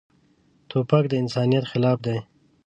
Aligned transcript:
توپک 0.69 1.03
د 1.09 1.13
انسانیت 1.23 1.65
خلاف 1.71 1.97
دی. 2.05 2.17